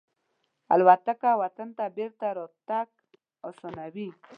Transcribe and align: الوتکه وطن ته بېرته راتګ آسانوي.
الوتکه 0.73 1.31
وطن 1.41 1.69
ته 1.77 1.85
بېرته 1.97 2.27
راتګ 2.37 2.87
آسانوي. 3.49 4.09